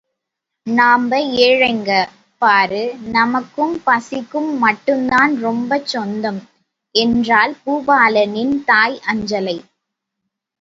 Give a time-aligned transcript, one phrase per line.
[0.67, 1.11] நாம்ப
[1.41, 1.91] ஏழைங்க
[2.41, 2.81] பாரு
[3.11, 6.41] நமக்கும் பசிக்கும் மட்டும்தான் ரொம்பச் சொந்தம்
[6.95, 9.57] என்றாள் பூபாலனின் தாய் அஞ்சலை.